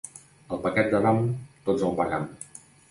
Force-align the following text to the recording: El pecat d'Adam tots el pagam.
El 0.55 0.61
pecat 0.63 0.89
d'Adam 0.95 1.21
tots 1.69 1.89
el 1.91 1.97
pagam. 2.03 2.29